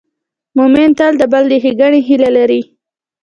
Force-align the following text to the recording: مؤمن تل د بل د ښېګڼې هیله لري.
مؤمن 0.57 0.89
تل 0.97 1.13
د 1.19 1.23
بل 1.31 1.43
د 1.51 1.53
ښېګڼې 1.63 1.99
هیله 2.07 2.29
لري. 2.37 2.61